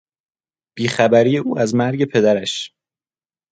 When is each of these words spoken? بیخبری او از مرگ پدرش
بیخبری 0.75 1.37
او 1.37 1.59
از 1.59 1.75
مرگ 1.75 2.05
پدرش 2.05 2.73